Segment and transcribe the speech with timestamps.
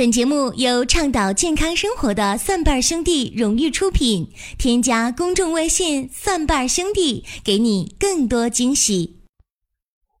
[0.00, 4.32] 本节目由倡导健康生活的蒜瓣兄弟荣誉出品。
[4.56, 9.20] 添加公众微信“蒜瓣兄弟”，给你更多惊喜。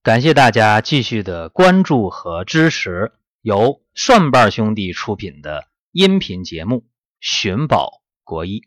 [0.02, 6.76] 感谢大家继续的关注和支持由蒜瓣兄弟出品的音频节目
[7.18, 8.60] 《寻宝国医》。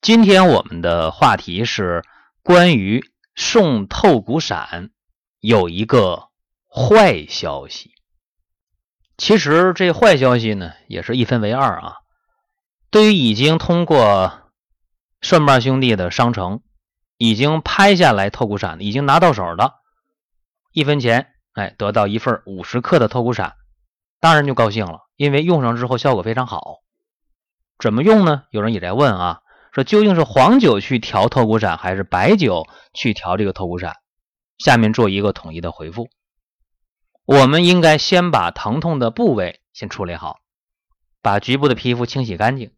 [0.00, 2.04] 今天我们的话题是
[2.44, 3.04] 关于
[3.34, 4.90] 送透骨散
[5.40, 6.28] 有一个
[6.68, 7.95] 坏消息。
[9.16, 11.94] 其实这坏消息呢，也是一分为二啊。
[12.90, 14.50] 对于已经通过
[15.20, 16.60] 顺瓣兄弟的商城
[17.16, 19.74] 已经拍下来透骨散的，已经拿到手的，
[20.72, 23.54] 一分钱哎得到一份五十克的透骨散，
[24.20, 26.80] 当然就高兴了，因为用上之后效果非常好。
[27.78, 28.44] 怎么用呢？
[28.50, 29.40] 有人也在问啊，
[29.72, 33.96] 说究竟是黄酒去调透骨散，还是白酒去调这个透骨散？
[34.58, 36.08] 下面做一个统一的回复。
[37.26, 40.38] 我们应该先把疼痛的部位先处理好，
[41.22, 42.72] 把局部的皮肤清洗干净，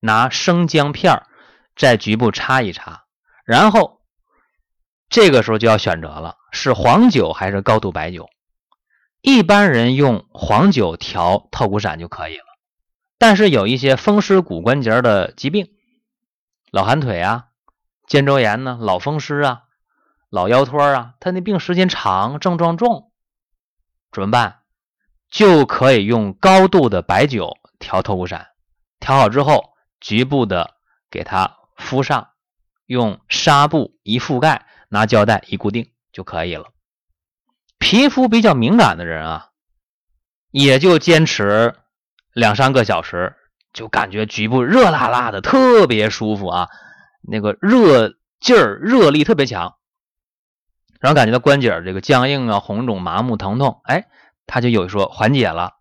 [0.00, 1.22] 拿生姜片
[1.76, 3.04] 在局部擦一擦，
[3.44, 4.00] 然后
[5.10, 8.30] 这个时候就要选择了，是黄酒还是高度白酒。
[9.20, 12.44] 一般人用黄酒调透骨散就可以了，
[13.18, 15.68] 但是有一些风湿骨关节的疾病，
[16.70, 17.48] 老寒腿啊、
[18.06, 19.62] 肩周炎呢、老风湿啊、
[20.30, 23.10] 老腰托啊，他那病时间长，症状重。
[24.14, 24.60] 怎么办？
[25.28, 28.50] 就可以用高度的白酒调透骨散，
[29.00, 30.74] 调好之后，局部的
[31.10, 32.28] 给它敷上，
[32.86, 36.66] 用纱布一覆盖，拿胶带一固定就可以了。
[37.78, 39.48] 皮肤比较敏感的人啊，
[40.52, 41.74] 也就坚持
[42.32, 43.34] 两三个小时，
[43.72, 46.68] 就感觉局部热辣辣的，特别舒服啊，
[47.22, 49.74] 那个热劲儿、热力特别强。
[51.04, 54.06] 然后感觉到关节这个僵硬啊、红肿、麻木、疼痛，哎，
[54.46, 55.72] 他就有说缓解了，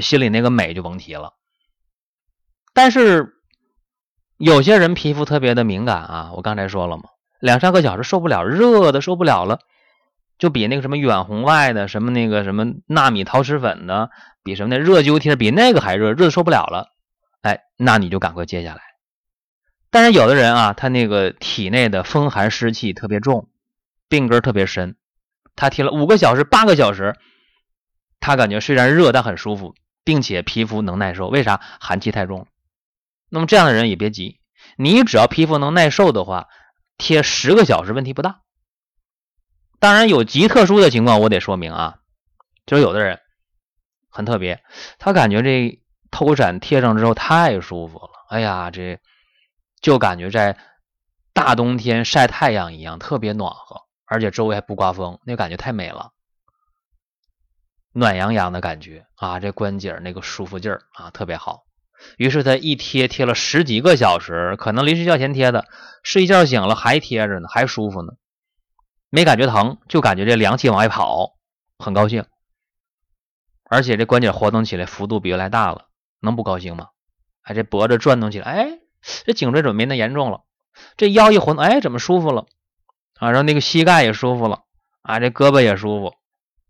[0.00, 1.34] 心里那个美就甭提了。
[2.72, 3.34] 但是
[4.38, 7.02] 有些人皮肤特别的敏感啊，我刚才说了嘛，
[7.40, 9.58] 两三个小时受不了，热的受不了了，
[10.38, 14.08] 就比那个什么远红外的、什么那个什么纳米陶瓷粉的，
[14.42, 16.88] 比什么那热灸贴比那个还热，热的受不了了，
[17.42, 18.80] 哎，那你就赶快接下来。
[19.90, 23.50] 但是有的人啊，他那个体内的风寒湿气特别重。
[24.14, 24.94] 病根特别深，
[25.56, 27.16] 他贴了五个小时、八个小时，
[28.20, 31.26] 他感觉虽然热，但很舒服，并且皮肤能耐受。
[31.26, 31.60] 为啥？
[31.80, 32.46] 寒气太重。
[33.28, 34.38] 那么这样的人也别急，
[34.76, 36.46] 你只要皮肤能耐受的话，
[36.96, 38.42] 贴十个小时问题不大。
[39.80, 41.96] 当然有极特殊的情况，我得说明啊，
[42.66, 43.18] 就是有的人
[44.08, 44.62] 很特别，
[45.00, 45.82] 他感觉这
[46.12, 49.00] 透骨散贴上之后太舒服了，哎呀，这
[49.80, 50.56] 就感觉在
[51.32, 53.83] 大冬天晒太阳一样，特别暖和。
[54.06, 56.12] 而且周围还不刮风，那感觉太美了，
[57.92, 59.40] 暖洋洋的感觉啊！
[59.40, 61.64] 这关节那个舒服劲儿啊，特别好。
[62.18, 65.66] 于是他一贴贴了十几个小时，可能临睡觉前贴的，
[66.02, 68.12] 睡一觉醒了还贴着呢，还舒服呢，
[69.10, 71.36] 没感觉疼，就感觉这凉气往外跑，
[71.78, 72.26] 很高兴。
[73.64, 75.86] 而且这关节活动起来幅度比原来大了，
[76.20, 76.88] 能不高兴吗？
[77.42, 78.80] 哎，这脖子转动起来，哎，
[79.24, 80.42] 这颈椎怎么没那严重了？
[80.96, 82.46] 这腰一活动，哎，怎么舒服了？
[83.18, 84.62] 啊，然后那个膝盖也舒服了，
[85.02, 86.14] 啊，这胳膊也舒服，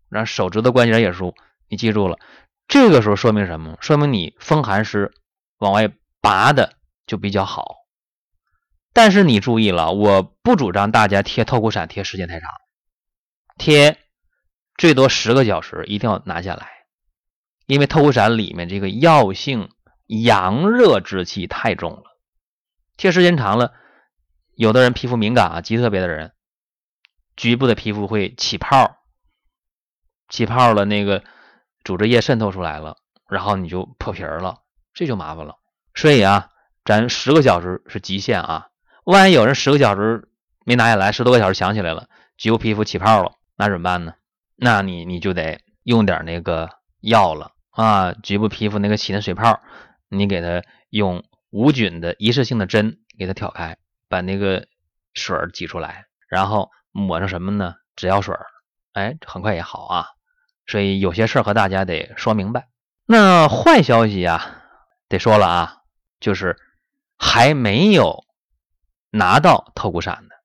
[0.09, 1.37] 然后手指头关节也舒服。
[1.67, 2.19] 你记住了，
[2.67, 3.77] 这个时候说明什么？
[3.81, 5.11] 说明你风寒湿
[5.57, 5.91] 往外
[6.21, 6.73] 拔的
[7.07, 7.75] 就比较好。
[8.93, 12.49] 但是你注意了，我不主张大家贴透骨散贴时间太长，
[13.57, 13.97] 贴
[14.77, 16.69] 最多十个小时，一定要拿下来，
[17.65, 19.69] 因为透骨散里面这个药性
[20.05, 22.03] 阳热之气太重了，
[22.95, 23.73] 贴时间长了，
[24.53, 26.31] 有的人皮肤敏感啊，极特别的人。
[27.35, 28.97] 局部的皮肤会起泡，
[30.29, 31.23] 起泡了，那个
[31.83, 32.95] 组织液渗透出来了，
[33.29, 34.61] 然后你就破皮了，
[34.93, 35.57] 这就麻烦了。
[35.93, 36.49] 所以啊，
[36.85, 38.69] 咱十个小时是极限啊。
[39.03, 40.29] 万一有人十个小时
[40.65, 42.07] 没拿下来，十多个小时想起来了，
[42.37, 44.13] 局部皮肤起泡了，那怎么办呢？
[44.55, 46.69] 那你你就得用点那个
[47.01, 48.13] 药了啊。
[48.13, 49.59] 局部皮肤那个起的水泡，
[50.07, 53.77] 你给它用无菌的一次性的针给它挑开，
[54.07, 54.67] 把那个
[55.13, 56.71] 水挤出来，然后。
[56.95, 57.75] 抹上什么呢？
[57.97, 58.45] 止药水儿，
[58.93, 60.07] 哎，很快也好啊。
[60.65, 62.69] 所以有些事儿和大家得说明白。
[63.05, 64.63] 那坏消息啊，
[65.09, 65.77] 得说了啊，
[66.21, 66.57] 就是
[67.17, 68.23] 还没有
[69.11, 70.35] 拿到透骨散的，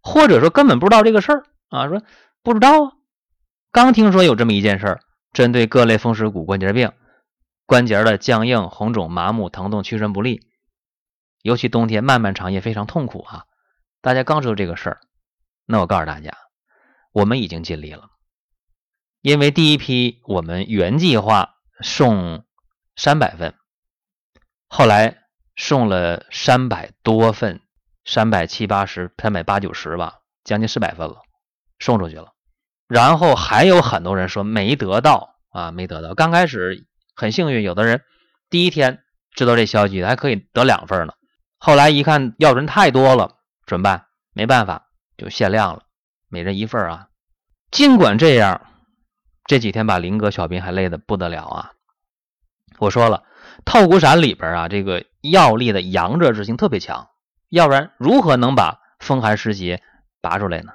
[0.00, 2.00] 或者说根本不知道这个事儿啊，说
[2.44, 2.92] 不知道啊，
[3.72, 5.00] 刚听说有这么一件事儿，
[5.32, 6.92] 针对各类风湿骨关节病，
[7.66, 10.46] 关节的僵硬、红肿、麻木、疼痛、屈伸不利，
[11.42, 13.44] 尤其冬天漫漫长夜非常痛苦啊。
[14.00, 15.00] 大家刚知道这个事儿。
[15.66, 16.36] 那我告诉大家，
[17.12, 18.10] 我们已经尽力了，
[19.20, 22.44] 因为第一批我们原计划送
[22.96, 23.54] 三百份，
[24.68, 25.18] 后来
[25.56, 27.60] 送了三百多份，
[28.04, 31.22] 三百七八十，三百八九十吧，将近四百份了，
[31.78, 32.32] 送出去了。
[32.88, 36.14] 然后还有很多人说没得到啊，没得到。
[36.14, 38.02] 刚开始很幸运，有的人
[38.50, 41.14] 第一天知道这消息还可以得两份呢。
[41.56, 44.06] 后来一看要人太多了，怎么办？
[44.34, 44.90] 没办法，
[45.22, 45.84] 就限量了，
[46.28, 47.08] 每人一份啊。
[47.70, 48.66] 尽管这样，
[49.44, 51.72] 这几天把林哥、小兵还累得不得了啊。
[52.78, 53.22] 我说了，
[53.64, 57.08] 透骨散里边啊，这个药力的阳热之性特别强，
[57.48, 59.80] 要不然如何能把风寒湿邪
[60.20, 60.72] 拔出来呢？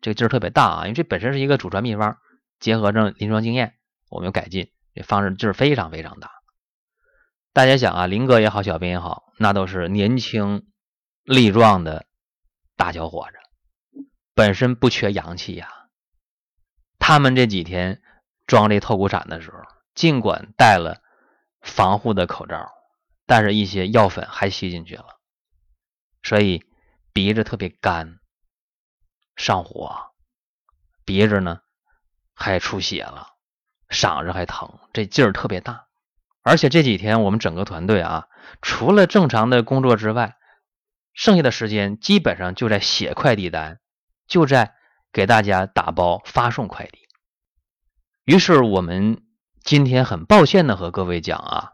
[0.00, 2.16] 这个劲儿特别大啊，因为这本身是一个祖传秘方，
[2.58, 3.74] 结合着临床经验，
[4.08, 6.30] 我们又改进，这方式劲儿非常非常大。
[7.52, 10.66] 大家想啊，林哥也好，小兵也好，那都是年轻
[11.22, 12.06] 力壮的
[12.76, 13.38] 大小伙子，
[14.34, 15.68] 本身不缺阳气呀。
[16.98, 18.00] 他们这几天
[18.46, 19.58] 装这透骨散的时候，
[19.94, 21.02] 尽管戴了
[21.60, 22.70] 防护的口罩，
[23.26, 25.06] 但是一些药粉还吸进去了，
[26.22, 26.64] 所以
[27.12, 28.20] 鼻子特别干，
[29.36, 30.12] 上火，
[31.04, 31.60] 鼻子呢
[32.34, 33.28] 还出血了，
[33.88, 35.88] 嗓子还疼，这劲儿特别大。
[36.42, 38.28] 而且这几天我们整个团队啊，
[38.62, 40.36] 除了正常的工作之外，
[41.12, 43.80] 剩下的时间基本上就在写快递单，
[44.32, 44.72] 就在。
[45.14, 46.98] 给大家打包发送快递，
[48.24, 49.20] 于是我们
[49.62, 51.72] 今天很抱歉的和各位讲啊，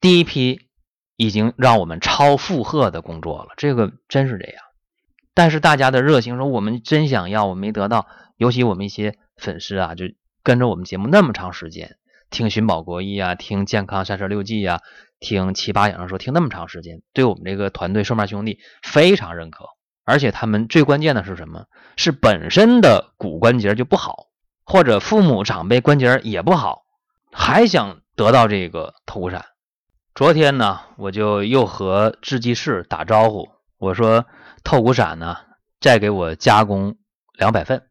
[0.00, 0.68] 第一批
[1.16, 4.62] 已经让我们超负荷的工作了，这个真是这样。
[5.34, 8.06] 但是大家的热情说我们真想要，我没得到，
[8.36, 10.04] 尤其我们一些粉丝啊，就
[10.44, 11.96] 跟着我们节目那么长时间，
[12.30, 14.82] 听寻宝国医啊，听健康三十六计啊，
[15.18, 19.64] 听七八养生说，听那么长时间，对我们这个团队顺麦兄弟非常认可。
[20.10, 21.66] 而且他们最关键的是什么？
[21.96, 24.26] 是本身的骨关节就不好，
[24.64, 26.82] 或者父母长辈关节也不好，
[27.32, 29.46] 还想得到这个透骨散。
[30.14, 33.48] 昨天呢，我就又和制剂室打招呼，
[33.78, 34.26] 我说
[34.64, 35.36] 透骨散呢，
[35.80, 36.96] 再给我加工
[37.38, 37.86] 两百份。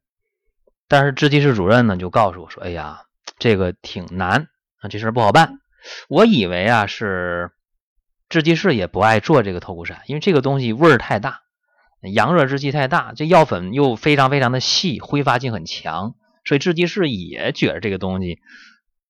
[0.88, 3.04] 但是制剂室主任呢就告诉我说：“哎呀，
[3.38, 4.48] 这个挺难
[4.82, 5.60] 啊，这事不好办。”
[6.10, 7.52] 我以为啊是
[8.28, 11.42] 制剂室也不爱做这个透骨散，因为这个东西味儿太大。
[12.02, 16.16] 阳热之气太大，这药粉又非常非常的细，挥发性很强，
[16.46, 18.40] 所以制剂师也觉得这个东西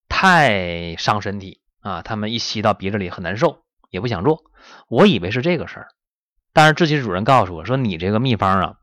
[0.08, 4.42] 太伤身体啊，他们一吸到鼻子里很难受，也不想做。
[4.88, 5.88] 我以为是这个事儿，
[6.52, 8.76] 但是制剂主任告诉我说：“你这个秘方啊，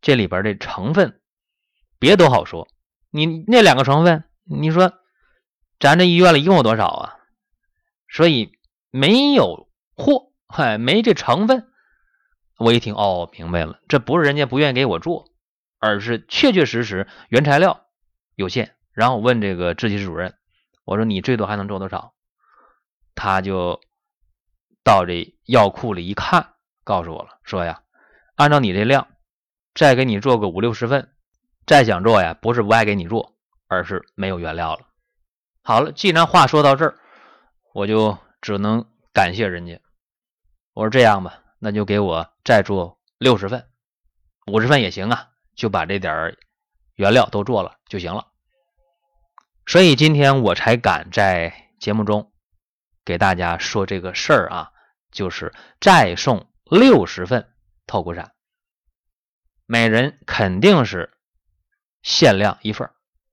[0.00, 1.20] 这里边的成分
[1.98, 2.68] 别都好说，
[3.10, 4.92] 你那两个成分，你说
[5.80, 7.14] 咱这医院里用了多少啊？
[8.08, 8.52] 所以
[8.90, 11.66] 没有货，嗨，没这成分。”
[12.58, 15.30] 我一听，哦，明白了，这不是人家不愿意给我做，
[15.78, 17.86] 而是确确实实原材料
[18.34, 18.76] 有限。
[18.92, 20.34] 然后我问这个制剂室主任，
[20.84, 22.14] 我说你最多还能做多少？
[23.16, 23.80] 他就
[24.84, 26.54] 到这药库里一看，
[26.84, 27.82] 告诉我了，说呀，
[28.36, 29.08] 按照你这量，
[29.74, 31.12] 再给你做个五六十份，
[31.66, 33.36] 再想做呀，不是不爱给你做，
[33.66, 34.86] 而是没有原料了。
[35.62, 36.94] 好了，既然话说到这儿，
[37.72, 39.80] 我就只能感谢人家。
[40.72, 41.40] 我说这样吧。
[41.64, 43.66] 那就给我再做六十份，
[44.46, 46.36] 五十份也行啊，就把这点
[46.92, 48.26] 原料都做了就行了。
[49.64, 52.30] 所以今天我才敢在节目中
[53.02, 54.72] 给大家说这个事儿啊，
[55.10, 57.50] 就是再送六十份
[57.86, 58.34] 透骨散，
[59.64, 61.16] 每人肯定是
[62.02, 62.90] 限量一份，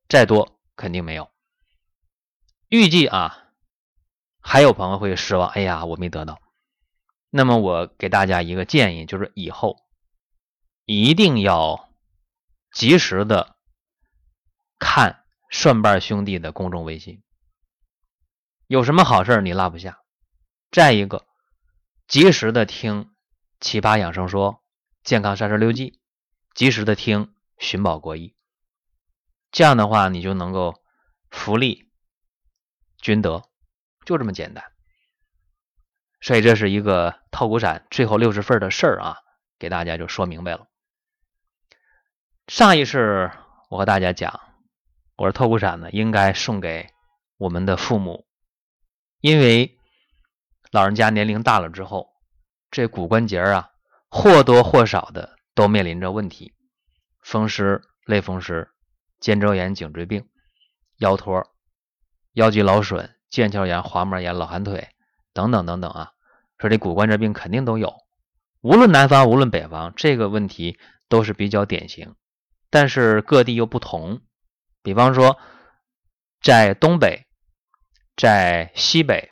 [0.08, 1.30] 再多肯定没有。
[2.70, 3.50] 预计啊，
[4.40, 6.41] 还有朋友会失望，哎呀，我没得到。
[7.34, 9.78] 那么我给大家一个建议，就是以后
[10.86, 11.90] 一定要
[12.74, 13.56] 及时的
[14.78, 17.24] 看蒜瓣兄弟的公众微信，
[18.68, 20.00] 有什么好事你落不下。
[20.72, 21.26] 再一个，
[22.06, 23.06] 及时的听
[23.62, 24.54] 《奇葩养生说》
[25.04, 25.92] 《健康三十六计》，
[26.54, 28.28] 及时的听《寻宝国医》，
[29.52, 30.82] 这样的话你就能够
[31.30, 31.90] 福利
[32.98, 33.44] 均得，
[34.06, 34.71] 就这么简单。
[36.22, 39.18] 所以这是一个透骨散最后六十份的事儿啊，
[39.58, 40.68] 给大家就说明白了。
[42.48, 43.32] 上一次
[43.70, 44.40] 我和大家讲，
[45.18, 46.90] 我说透骨散呢应该送给
[47.38, 48.28] 我们的父母，
[49.20, 49.80] 因为
[50.72, 52.10] 老人家年龄大了之后，
[52.70, 53.72] 这骨关节啊
[54.08, 56.54] 或多或少的都面临着问题，
[57.22, 58.70] 风湿、类风湿、
[59.20, 60.30] 肩周炎、颈椎病、
[60.98, 61.48] 腰托、
[62.34, 64.88] 腰肌劳损、腱鞘炎、滑膜炎、老寒腿。
[65.34, 66.12] 等等等等啊，
[66.58, 67.96] 说这骨关节病肯定都有，
[68.62, 70.78] 无论南方无论北方，这个问题
[71.10, 72.16] 都是比较典型，
[72.70, 74.22] 但是各地又不同。
[74.84, 75.38] 比方说，
[76.42, 77.28] 在东北
[78.16, 79.30] 在西北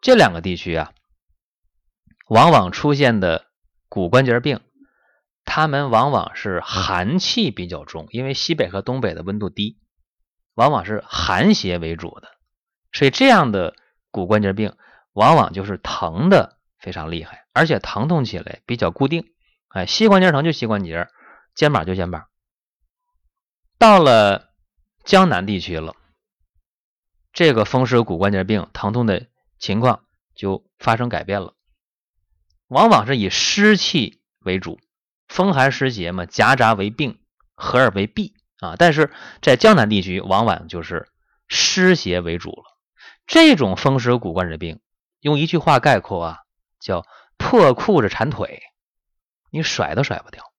[0.00, 0.92] 这两个地区啊，
[2.28, 3.46] 往往出现的
[3.88, 4.60] 骨关节病，
[5.44, 9.78] 他们往往是寒气比较重，因为西北和东北的温度低，
[10.54, 12.28] 往往是寒邪为主的，
[12.92, 13.76] 所以这样的
[14.14, 14.76] 骨关节病
[15.12, 19.32] 往往就是疼的非常厉害，而且疼痛起来比较固定。
[19.66, 21.08] 哎，膝关节疼就膝关节，
[21.56, 22.28] 肩膀就肩膀。
[23.76, 24.52] 到了
[25.04, 25.96] 江南地区了，
[27.32, 29.26] 这个风湿骨关节病疼痛的
[29.58, 30.04] 情况
[30.36, 31.54] 就发生改变了，
[32.68, 34.78] 往往是以湿气为主，
[35.26, 37.18] 风寒湿邪嘛，夹杂为病，
[37.56, 38.76] 合而为痹啊。
[38.78, 39.10] 但是
[39.42, 41.08] 在江南地区，往往就是
[41.48, 42.73] 湿邪为主了。
[43.26, 44.80] 这种风湿骨关节病，
[45.20, 46.38] 用一句话概括啊，
[46.80, 48.62] 叫破裤子缠腿。
[49.50, 50.52] 你甩都甩不掉，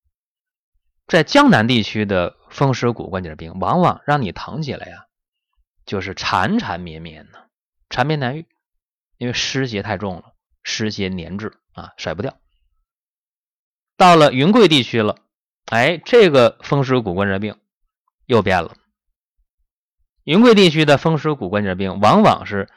[1.06, 5.06] 在江南地区的风湿骨关节病，往往让你疼起来呀，
[5.86, 7.50] 就是缠缠绵绵的，
[7.90, 8.48] 缠绵难愈，
[9.18, 12.38] 因为湿邪太重了，湿邪粘滞啊，甩不掉。
[13.98, 15.18] 到了云贵地区了，
[15.66, 17.60] 哎，这个风湿骨关节病
[18.26, 18.76] 又变了。
[20.26, 22.68] 云贵地区的风湿骨关节病，往往是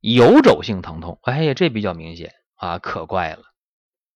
[0.00, 3.44] 游走性疼痛，哎呀，这比较明显啊，可怪了。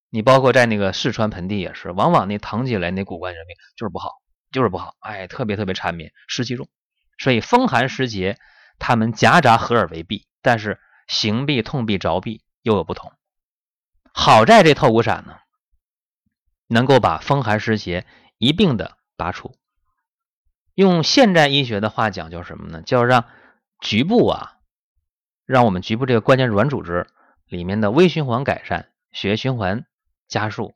[0.09, 4.11] 你包括在那个四川盆地也是，往往那疼起来那骨关节病就是不好，
[4.51, 6.69] 就是不好，哎，特别特别缠绵，湿气重，
[7.17, 8.41] 所以风寒湿邪
[8.81, 13.13] 它们夹杂合而为痹，但是行痹、痛痹、着痹又有不同。
[14.13, 15.37] 好在这透骨散呢，
[16.67, 18.05] 能够把风寒湿邪
[18.39, 19.55] 一并的拔除。
[20.81, 22.83] 用现代医学的话讲叫什么呢？
[22.83, 23.27] 叫让
[23.81, 24.59] 局部啊，
[25.47, 27.07] 让我们局部这个关节软组织
[27.47, 29.85] 里面的微循环改善，血液循环。
[30.29, 30.75] 加速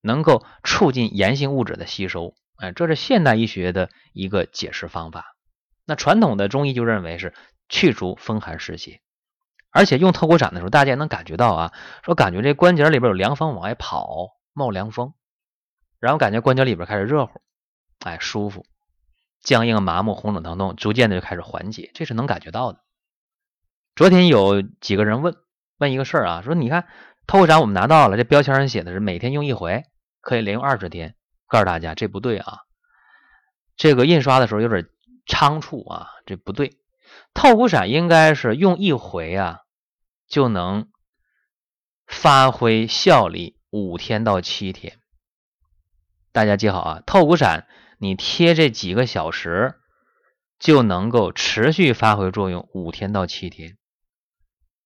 [0.00, 5.36] 能够促进炎性物质的吸收，哎，这是现代医学的一个解释方法。
[5.84, 7.34] 那传统的中医就认为是
[7.68, 9.02] 去除风寒湿邪，
[9.70, 15.12] 而且用透骨散的时候，大家能感觉到啊，说感觉这关节里边有凉风往外跑，冒凉风，
[16.00, 17.42] 然后感觉关节里边开始热乎，
[17.98, 18.64] 哎，舒服，
[19.42, 22.80] 僵硬、麻木、红肿、疼痛逐渐的就开始缓解，这是能感觉到的。
[23.94, 25.36] 昨天有几个人问
[25.78, 26.86] 问一个事儿啊，说你看。
[27.24, 29.84] 透骨散我们拿到了，这标签上写的是每天用一回，
[30.20, 31.14] 可以连用二十天。
[31.46, 32.62] 告诉大家这不对啊，
[33.76, 34.88] 这个印刷的时候有点
[35.24, 36.80] 仓促啊，这不对。
[37.32, 39.60] 透骨散应该是用一回啊，
[40.26, 40.88] 就能
[42.08, 44.98] 发挥效力五天到七天。
[46.32, 47.68] 大家记好啊，透骨散
[48.02, 49.76] 你贴这几个小时
[50.58, 53.78] 就能够持续发挥作用五天到七天，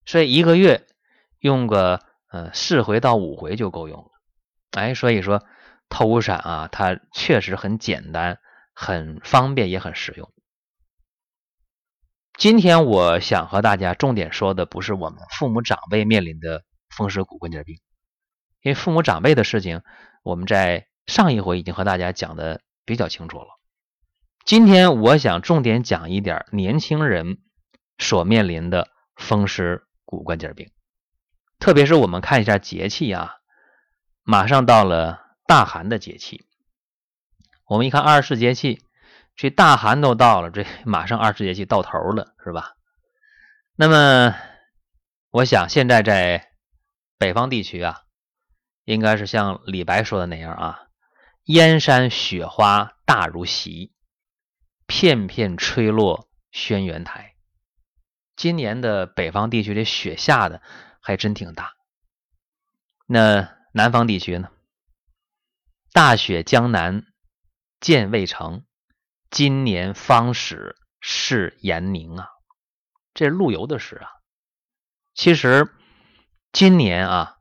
[0.04, 0.86] 所以一个月
[1.40, 2.00] 用个。
[2.28, 4.10] 呃，四回到五回就够用了，
[4.72, 5.44] 哎，所以说
[5.88, 8.40] 透骨散啊，它确实很简单、
[8.74, 10.30] 很方便，也很实用。
[12.36, 17.76] 今天我想和大家重点说的不是我们父母长辈面临的风湿骨关节病，
[18.60, 19.82] 因为父母长辈的事情
[20.24, 23.48] 我们在上一回已经和大家讲的比较清楚了。
[24.46, 27.38] 今天我想重点讲一点年轻人
[27.98, 30.70] 所面临的风湿骨关节病。
[31.58, 33.34] 特别是我们看一下节气啊，
[34.22, 36.46] 马上到了大寒的节气。
[37.66, 38.80] 我们一看二十四节气，
[39.34, 42.76] 这大寒都到了，这马上二十四节气到头了，是吧？
[43.74, 44.34] 那么，
[45.30, 46.52] 我想现在在
[47.18, 48.02] 北方地区啊，
[48.84, 50.85] 应该是像李白说的那样啊
[51.46, 53.92] ：“燕山雪花大如席，
[54.86, 57.34] 片片吹落轩辕台。”
[58.36, 60.62] 今年的北方地区这雪下的。
[61.06, 61.76] 还真挺大。
[63.06, 64.50] 那南方地区呢？
[65.92, 67.06] 大雪江南
[67.78, 68.64] 见未成，
[69.30, 72.26] 今年方始是严宁啊。
[73.14, 74.10] 这陆游的诗啊。
[75.14, 75.72] 其实
[76.50, 77.38] 今年啊，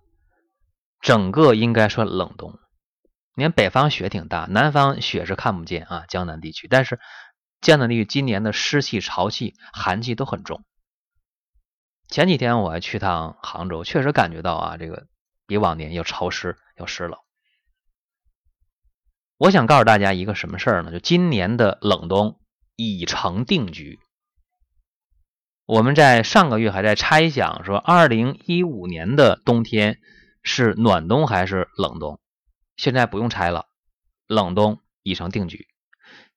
[1.01, 2.59] 整个应该算冷冬。
[3.35, 6.05] 你看北方雪挺大，南方雪是看不见啊。
[6.07, 7.01] 江南地区，但是
[7.59, 10.63] 江南地区今年的湿气、潮气、寒气都很重。
[12.07, 15.07] 前几天我还去趟杭州，确实感觉到啊，这个
[15.47, 17.19] 比往年要潮湿、要湿冷。
[19.37, 20.93] 我想告诉大家一个什么事儿呢？
[20.93, 22.39] 就今年的冷冬
[22.77, 23.99] 已成定局。
[25.65, 29.99] 我们在上个月还在猜想说，二零一五年的冬天
[30.41, 32.17] 是暖冬还是冷冬？
[32.77, 33.67] 现在不用拆了，
[34.27, 35.67] 冷冬已成定局。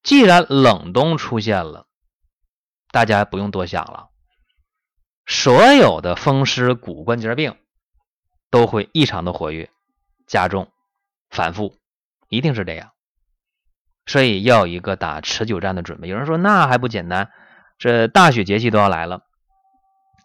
[0.03, 1.87] 既然冷冬出现了，
[2.91, 4.09] 大家不用多想了。
[5.27, 7.57] 所有的风湿骨关节病
[8.51, 9.71] 都会异常的活跃、
[10.27, 10.73] 加重、
[11.29, 11.77] 反复，
[12.29, 12.93] 一定是这样。
[14.07, 16.09] 所以要一个打持久战的准备。
[16.09, 17.31] 有人说那还不简单？
[17.79, 19.23] 这大雪节气都要来了，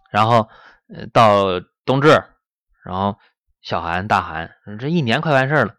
[0.09, 0.49] 然后
[0.87, 2.23] 呃到冬至，
[2.85, 3.19] 然后
[3.61, 5.75] 小寒、大寒，这一年快完事了。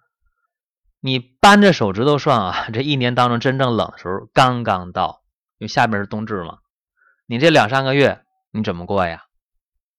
[1.07, 5.21] 你扳着手指头算啊，这一年当中真正冷的时候刚刚到，
[5.59, 6.61] 因为下边是冬至嘛。
[7.27, 9.25] 你这两三个月你怎么过呀？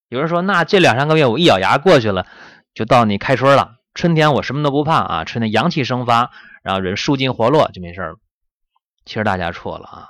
[0.10, 2.26] 有人说，那这两三个月我一咬牙过去了，
[2.74, 3.76] 就到你开春了。
[3.94, 6.32] 春天我什么都不怕啊，春天阳气生发，
[6.64, 8.16] 然后人舒筋活络就没事了。
[9.06, 10.08] 其实大家错了啊！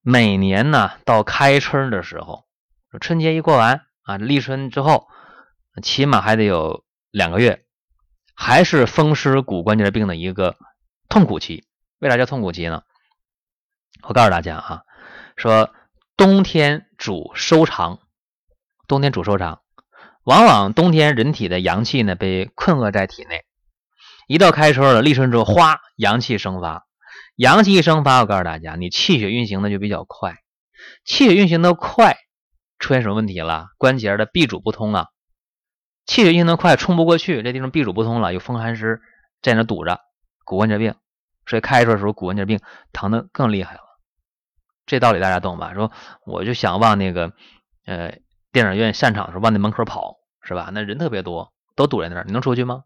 [0.00, 2.44] 每年呢到开春的时候，
[3.00, 5.06] 春节一过完啊，立春之后，
[5.80, 6.82] 起码还得有
[7.12, 7.64] 两个月，
[8.34, 10.56] 还是风湿骨关节病的一个
[11.08, 11.64] 痛苦期。
[11.98, 12.82] 为啥叫痛苦期呢？
[14.02, 14.82] 我告诉大家啊，
[15.36, 15.72] 说
[16.16, 18.00] 冬天主收藏，
[18.88, 19.60] 冬天主收藏。
[20.24, 23.44] 往往冬天人体的阳气呢被困厄在体内，
[24.28, 26.86] 一到开春了，立春之后，哗，阳气生发。
[27.34, 30.36] 阳气一生发，我告诉大家，你气血运行的就比较快。
[31.04, 32.16] 气血运行的快，
[32.78, 33.68] 出现什么问题了？
[33.78, 35.06] 关节的闭阻不通啊。
[36.06, 39.00] 气血运行的快，冲不过去，这地方闭阻不通了，有风寒湿
[39.40, 40.00] 在那堵着，
[40.44, 40.94] 骨关节病。
[41.46, 42.60] 所以开春的时候，骨关节病
[42.92, 43.80] 疼的更厉害了。
[44.86, 45.74] 这道理大家懂吧？
[45.74, 45.90] 说
[46.26, 47.32] 我就想往那个，
[47.86, 48.18] 呃。
[48.52, 50.68] 电影院散场的时候往那门口跑，是吧？
[50.74, 52.84] 那人特别多，都堵在那儿，你能出去吗？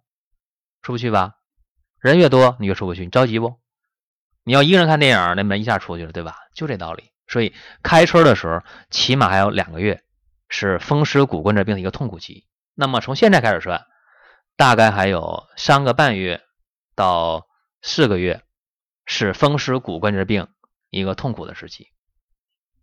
[0.81, 1.33] 出不去吧？
[1.99, 3.57] 人越多，你越出不去，你着急不？
[4.45, 6.37] 你要一个人看电影，那门一下出去了，对吧？
[6.55, 7.11] 就这道理。
[7.27, 10.05] 所以开春的时候，起码还有两个月
[10.49, 12.47] 是风湿骨关节病的一个痛苦期。
[12.77, 13.87] 那么从现在开始算，
[14.55, 16.43] 大概还有三个半月
[16.95, 17.47] 到
[17.83, 18.45] 四个月
[19.07, 20.47] 是风湿骨关节病
[20.91, 21.89] 一个痛苦的时期。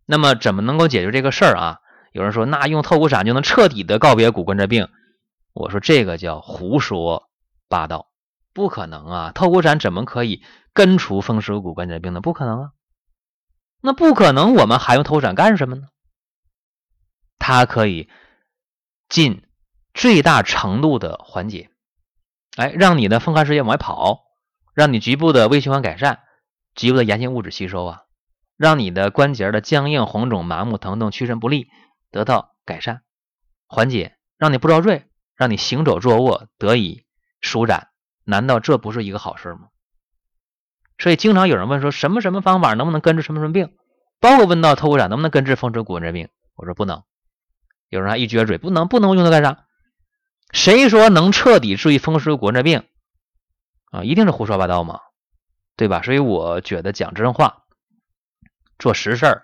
[0.05, 1.79] 那么怎么能够解决这个事儿啊？
[2.11, 4.89] 有人说，那用透骨散就能彻底的告别骨关节病？
[5.53, 7.29] 我说这个叫胡说
[7.69, 8.11] 八道，
[8.53, 9.31] 不可能啊！
[9.31, 12.21] 透骨散怎么可以根除风湿骨关节病呢？
[12.21, 12.71] 不可能啊！
[13.79, 15.87] 那不可能，我们还用透骨散干什么呢？
[17.39, 18.09] 它可以
[19.09, 19.43] 进
[19.93, 21.69] 最大程度的缓解，
[22.55, 24.23] 哎，让你的风寒湿邪往外跑，
[24.73, 26.19] 让你局部的微循环改善，
[26.75, 28.01] 局部的炎性物质吸收啊，
[28.57, 31.67] 让你的关节的僵硬、红肿、麻木、疼痛、屈伸不利。
[32.11, 33.01] 得到改善、
[33.65, 37.05] 缓解，让你不着坠，让你行走坐卧得以
[37.41, 37.87] 舒展，
[38.23, 39.69] 难道这不是一个好事吗？
[40.99, 43.73] 所以经常有人问说，什么什么方法能不能根治什么什么病？
[44.19, 46.29] 包括问到透骨散能不能根治风湿骨关节病？
[46.53, 47.01] 我说不能。
[47.89, 49.65] 有人还一撅嘴，不能，不能用它干啥？
[50.53, 52.87] 谁说能彻底治愈风湿骨关节病？
[53.91, 55.01] 啊，一定是胡说八道吗？
[55.75, 56.01] 对吧？
[56.01, 57.65] 所以我觉得讲真话、
[58.79, 59.43] 做实事儿，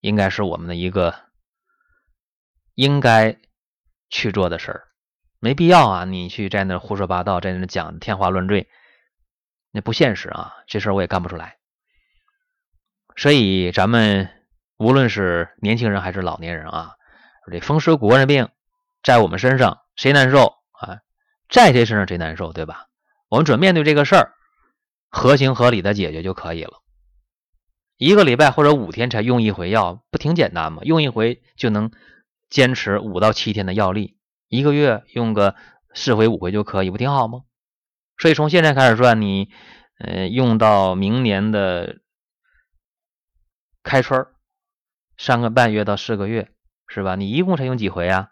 [0.00, 1.14] 应该是我们的一个。
[2.74, 3.36] 应该
[4.08, 4.88] 去做的事儿，
[5.40, 6.04] 没必要啊！
[6.04, 8.68] 你去在那胡说八道，在那讲天花乱坠，
[9.72, 10.54] 那不现实啊！
[10.68, 11.58] 这事儿我也干不出来。
[13.16, 14.30] 所以咱们
[14.76, 16.94] 无论是年轻人还是老年人啊，
[17.50, 18.48] 这风湿骨关节病
[19.02, 21.04] 在我们身上谁难受啊？
[21.50, 22.86] 在谁身上谁难受，对吧？
[23.28, 24.32] 我们准面对这个事儿，
[25.10, 26.80] 合情合理的解决就可以了。
[27.98, 30.80] 一个礼拜或者五天才用一回药，不挺简单吗？
[30.84, 31.90] 用一回就能。
[32.50, 34.16] 坚持五到七天的药力，
[34.48, 35.54] 一个月用个
[35.92, 37.42] 四回五回就可以，不挺好吗？
[38.16, 39.50] 所以从现在开始算，你
[39.98, 41.98] 呃用到明年的
[43.82, 44.28] 开春
[45.18, 46.50] 三个半月到四个月，
[46.86, 47.16] 是吧？
[47.16, 48.30] 你一共才用几回啊？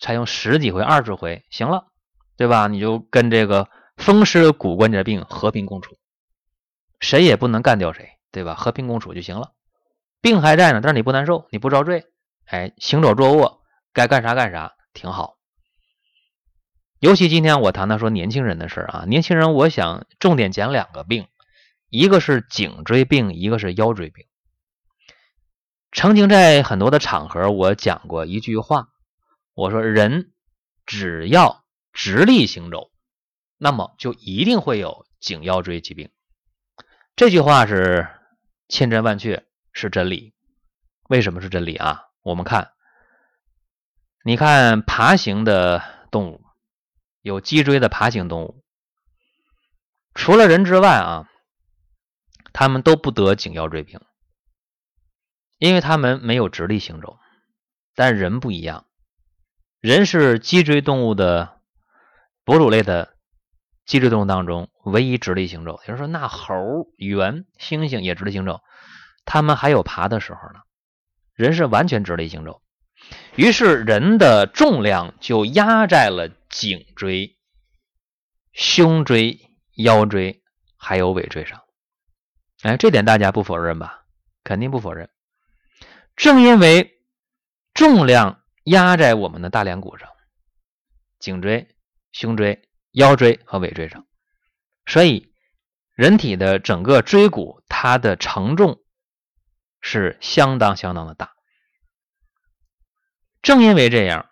[0.00, 1.86] 才用十几回、二十回，行了，
[2.36, 2.66] 对吧？
[2.66, 5.96] 你就跟这个风湿骨关节病和平共处，
[6.98, 8.54] 谁也不能干掉谁，对吧？
[8.54, 9.52] 和平共处就行了。
[10.20, 12.06] 病还在呢，但是你不难受，你不遭罪。
[12.46, 15.36] 哎，行走坐卧该干啥干啥，挺好。
[16.98, 21.28] 尤其今天我谈谈说年轻人的事啊，年轻人我想重点讲两个病，
[21.88, 24.26] 一个是颈椎病，一个是腰椎病。
[25.92, 28.89] 曾经在很多的场合我讲过一句话，
[29.60, 30.32] 我说人
[30.86, 32.90] 只要直立行走，
[33.58, 36.10] 那么就一定会有颈腰椎疾病。
[37.14, 38.08] 这句话是
[38.68, 40.32] 千真万确，是真理。
[41.10, 42.04] 为什么是真理啊？
[42.22, 42.72] 我们看，
[44.24, 46.40] 你看爬行的动物，
[47.20, 48.64] 有脊椎的爬行动物，
[50.14, 51.28] 除了人之外啊，
[52.54, 54.00] 他们都不得颈腰椎病，
[55.58, 57.18] 因为他们没有直立行走。
[57.94, 58.86] 但人不一样，
[59.80, 61.58] 人是脊椎动物的
[62.44, 63.14] 哺乳类的
[63.86, 65.80] 脊椎动物当中唯一直立行走。
[65.86, 66.54] 有人说，那猴、
[66.96, 68.60] 猿、猩猩也直立行走，
[69.24, 70.60] 他们还有爬的时候呢。
[71.34, 72.60] 人是完全直立行走，
[73.34, 77.38] 于是人的重量就压在了颈椎、
[78.52, 79.40] 胸椎、
[79.74, 80.42] 腰椎
[80.76, 81.62] 还有尾椎上。
[82.60, 84.02] 哎，这点大家不否认吧？
[84.44, 85.08] 肯定不否认。
[86.14, 87.00] 正因为
[87.72, 88.39] 重量
[88.70, 90.08] 压在我们的大梁骨上、
[91.18, 91.68] 颈椎、
[92.12, 94.06] 胸椎、腰椎和尾椎上，
[94.86, 95.32] 所以
[95.96, 98.80] 人体的整个椎骨它的承重
[99.80, 101.32] 是相当相当的大。
[103.42, 104.28] 正因为这样，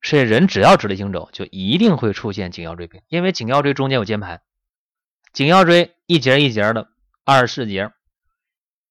[0.00, 4.40] 所以人只要直立行走，就一定会出现颈腰椎病，因为颈腰椎中间有间盘，
[5.34, 6.88] 颈腰椎一节一节的
[7.24, 7.92] 二十四节，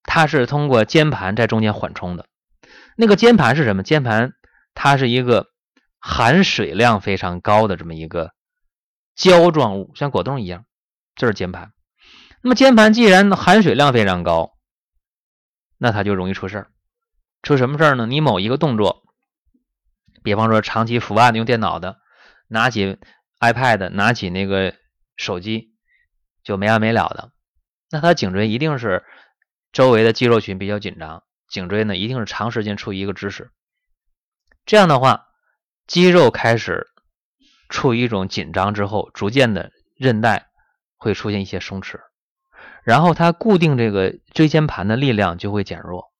[0.03, 2.27] 它是通过间盘在中间缓冲的。
[2.95, 3.81] 那个间盘是什么？
[3.81, 4.33] 间盘
[4.79, 5.47] 它是一个
[5.97, 8.31] 含水量非常高的这么一个
[9.15, 10.65] 胶状物，像果冻一样，
[11.15, 11.73] 这是肩盘。
[12.43, 14.53] 那么肩盘既然含水量非常高，
[15.79, 16.71] 那它就容易出事儿。
[17.41, 18.05] 出什么事儿呢？
[18.05, 19.03] 你某一个动作。
[20.21, 21.97] 比方说，长期伏案用电脑的，
[22.47, 22.99] 拿起
[23.39, 24.75] iPad，拿起那个
[25.15, 25.73] 手机，
[26.43, 27.31] 就没完没了的。
[27.89, 29.03] 那他颈椎一定是
[29.71, 33.49] 周围的肌肉群比较紧张，颈椎呢一定是长时间处于一个姿势。
[34.67, 35.29] 这样的话，
[35.87, 36.87] 肌肉开始
[37.69, 40.49] 处于一种紧张之后，逐渐的韧带
[40.97, 41.99] 会出现一些松弛，
[42.83, 46.13] 然后它固定这个椎间盘的力量就会减弱。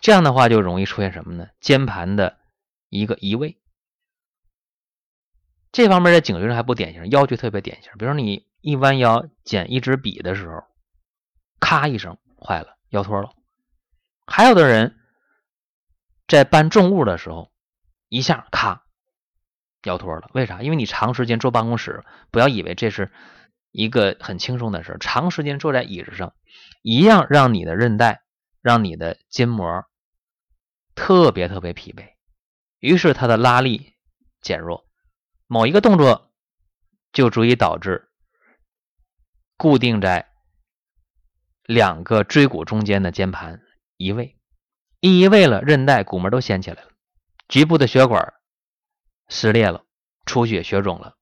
[0.00, 1.48] 这样的话就容易出现什么呢？
[1.58, 2.38] 肩盘的。
[2.90, 3.58] 一个移位，
[5.72, 7.92] 这方面在颈椎上还不典型，腰椎特别典型。
[7.98, 10.64] 比如说你一弯腰捡一支笔的时候，
[11.60, 13.28] 咔一声坏了，腰脱了。
[14.26, 14.97] 还有的人
[16.28, 17.50] 在搬重物的时候，
[18.08, 18.84] 一下咔
[19.82, 20.30] 腰脱了。
[20.34, 20.62] 为啥？
[20.62, 23.10] 因为你长时间坐办公室，不要以为这是
[23.72, 26.34] 一个很轻松的事长时间坐在椅子上，
[26.82, 28.22] 一样让你的韧带、
[28.60, 29.86] 让你的筋膜
[30.94, 32.10] 特别特别疲惫。
[32.78, 33.94] 于是它的拉力
[34.40, 34.86] 减弱，
[35.46, 36.30] 某一个动作
[37.12, 38.08] 就足以导致
[39.56, 40.28] 固定在
[41.64, 43.60] 两个椎骨中间的肩盘
[43.96, 44.37] 移位，
[45.00, 46.88] 移位了，韧带、骨膜都掀起来了，
[47.48, 48.34] 局部的血管
[49.28, 49.84] 撕裂了，
[50.26, 51.16] 出血、血肿了，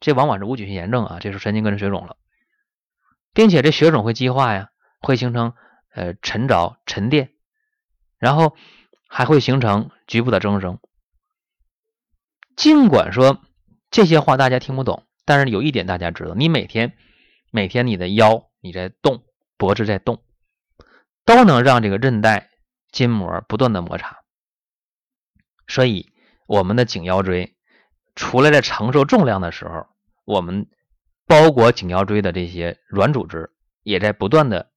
[0.00, 2.16] 这往往是无菌性炎症啊，这是神经根水肿了，
[3.32, 5.54] 并且这血肿会激化呀，会形成
[5.94, 7.30] 呃沉着、沉淀，
[8.18, 8.56] 然后
[9.08, 10.78] 还会形成局部的增生。
[12.56, 13.42] 尽管说
[13.90, 16.96] 这些话大家听不懂，但是有一点大家知道：你每天
[17.50, 19.24] 每天你的腰你在动，
[19.56, 20.22] 脖子在动，
[21.24, 22.50] 都能让这个韧带
[22.94, 24.20] 筋膜不断的摩擦。
[25.66, 26.12] 所以
[26.46, 27.56] 我们的颈腰椎
[28.14, 29.86] 除了在承受重量的时候，
[30.24, 30.68] 我们
[31.26, 33.50] 包裹颈腰椎的这些软组织
[33.82, 34.70] 也在不断的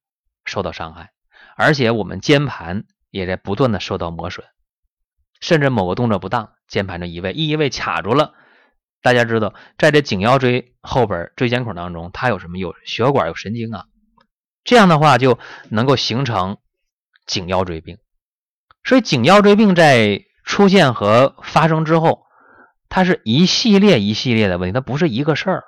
[0.43, 1.11] 受到伤害，
[1.55, 4.45] 而且我们肩盘也在不断的受到磨损。
[5.39, 8.33] 甚至某个动作不当，肩盘就移位，一移位卡住了。
[9.03, 12.57] 大家知道，在这颈腰椎后边椎间孔当中，它有什么？
[12.57, 13.85] 有血管，有神经啊。
[14.63, 15.37] 这样的话就
[15.69, 16.57] 能够形成
[17.27, 17.99] 颈腰椎病。
[18.87, 22.25] 所以颈腰椎病在出现和发生之后，
[22.87, 25.63] 它是一系列一系列的问题，它不是一个事儿。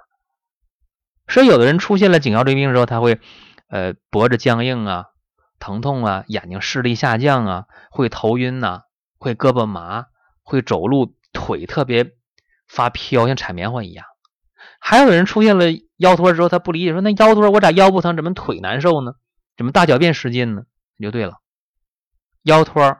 [1.27, 3.19] 所以有的人出现了颈腰椎病之后，他会
[3.67, 5.07] 呃脖子僵硬啊，
[5.59, 8.83] 疼痛啊，眼睛视力下降啊，会头晕呐。
[9.21, 10.05] 会胳膊麻，
[10.43, 12.13] 会走路腿特别
[12.69, 14.05] 发飘，像踩棉花一样。
[14.79, 15.65] 还有人出现了
[15.97, 19.11] 腰托之后，他不理解，说那腰托我咋腰不疼，怎么腿难受呢？
[19.57, 20.61] 怎么大小便失禁呢？
[20.95, 21.33] 你就对了，
[22.43, 22.97] 腰托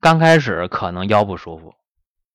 [0.00, 1.74] 刚开始可能腰不舒服，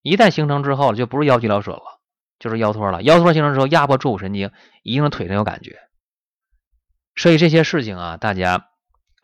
[0.02, 2.02] 一旦形成之后，就不是腰肌劳损了，
[2.40, 3.02] 就是腰托了。
[3.04, 5.80] 腰托形成之后，压迫坐骨神经，一定腿上有感觉。
[7.16, 8.70] 所以这些事情啊，大家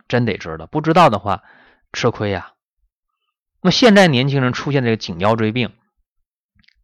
[0.08, 1.43] 真得知道，不知道的话
[1.91, 2.54] 吃亏呀。
[3.62, 5.75] 那么现在年轻人出现这个颈腰椎病，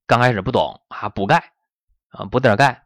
[0.07, 1.53] 刚开始不懂啊，补钙
[2.09, 2.83] 啊，补点钙，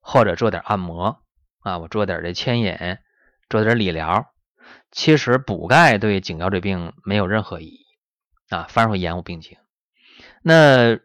[0.00, 1.22] 或者做点按摩
[1.60, 2.98] 啊，我做点这牵引，
[3.48, 4.32] 做点理疗。
[4.90, 7.86] 其实补钙对颈腰椎病没有任何意义
[8.50, 9.58] 啊，反而会延误病情。
[10.42, 11.00] 那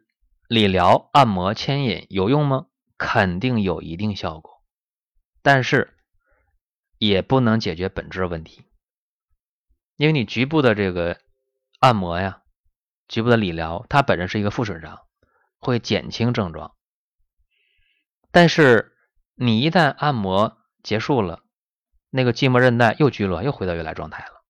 [0.49, 2.67] 理疗、按摩、牵引有用吗？
[2.97, 4.61] 肯定有一定效果，
[5.41, 5.97] 但是
[6.97, 8.65] 也不能解决本质问题，
[9.95, 11.21] 因为你局部的这个。
[11.79, 12.41] 按摩呀，
[13.07, 15.01] 局部的理疗，它本身是一个副损伤，
[15.59, 16.73] 会减轻症状。
[18.31, 18.97] 但是
[19.35, 21.43] 你一旦按摩结束了，
[22.09, 24.43] 那个筋膜韧带又聚了，又回到原来状态了，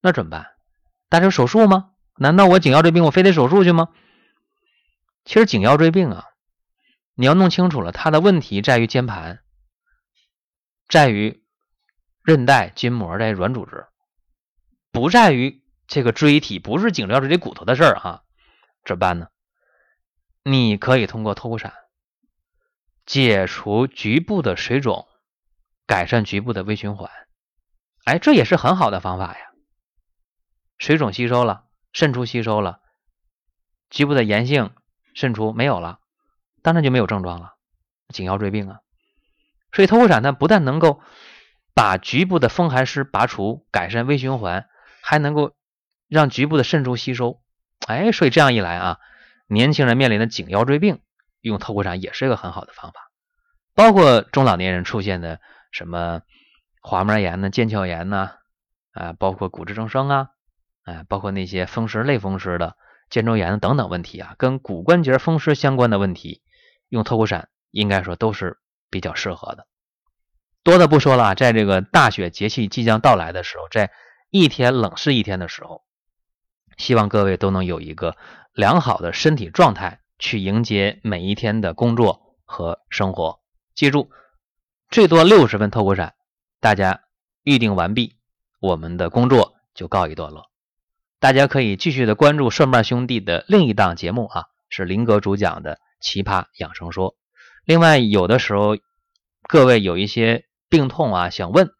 [0.00, 0.56] 那怎么办？
[1.12, 1.90] 大家手术吗？
[2.16, 3.90] 难道我颈腰椎病我非得手术去吗？
[5.26, 6.24] 其实颈腰椎病啊，
[7.14, 9.40] 你要弄清楚了，它的问题在于肩盘，
[10.88, 11.44] 在于
[12.22, 13.84] 韧带、筋膜的软组织。
[14.90, 18.24] 不在于这个椎体，不是颈腰椎这骨头的事儿哈，
[18.86, 19.26] 怎么办呢？
[20.44, 21.74] 你可以通过透骨散
[23.04, 25.06] 解除局部的水肿，
[25.86, 27.10] 改善局部的微循环，
[28.06, 29.51] 哎，这也是很好的方法呀。
[30.82, 32.80] 水肿吸收了，渗出吸收了，
[33.88, 34.74] 局部的炎性
[35.14, 36.00] 渗出没有了，
[36.60, 37.52] 当然就没有症状了，
[38.08, 38.80] 颈腰椎病啊。
[39.70, 41.00] 所以透过闪它不但能够
[41.72, 44.66] 把局部的风寒湿拔除，改善微循环，
[45.04, 45.54] 还能够
[46.08, 47.40] 让局部的渗出吸收。
[47.86, 48.98] 哎，所以这样一来啊，
[49.46, 51.00] 年轻人面临的颈腰椎病，
[51.42, 53.08] 用透过散也是一个很好的方法。
[53.72, 55.40] 包括中老年人出现的
[55.70, 56.22] 什么
[56.80, 58.32] 滑膜炎呢、腱鞘炎呢，
[58.90, 60.30] 啊，包括骨质增生啊，
[60.84, 62.76] 哎，包括那些风湿、类风湿的
[63.08, 66.42] 肩周炎等等问题啊，跟骨关节风湿相关的问题，
[66.88, 68.58] 用透骨散应该说都是
[68.90, 69.66] 比较适合的。
[70.64, 73.90] 多的不说了，在这个大雪节气即将到来的时候，在
[74.30, 75.82] 一天冷是一天的时候，
[76.76, 78.16] 希望各位都能有一个
[78.52, 83.40] 良好的身体状态，去迎接每一天的工作和生活。
[83.74, 84.10] 记住，
[84.88, 86.14] 最多六十份透骨散，
[86.60, 87.02] 大家
[87.42, 88.16] 预定完毕，
[88.60, 90.51] 我们的工作就告一段落。
[91.22, 97.12] 大家可以继续的关注顺瓣兄弟的另一档节目啊，是林哥主讲的《奇葩养生说》。
[97.64, 98.76] 另外，有的时候
[99.48, 101.70] 各位有一些病痛啊想问，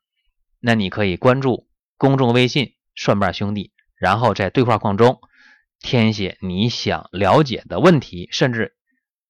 [0.61, 5.21] 那你可以关注公众微信“顺瓣兄弟”，然后在对话框中
[5.81, 8.77] 填写你想了解的问题，甚至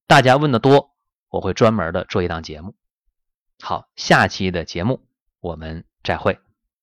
[0.06, 0.90] 大家问的多。
[1.30, 2.74] 我会专门的做一档节目。
[3.62, 5.06] 好，下期的节目
[5.40, 6.38] 我们再会。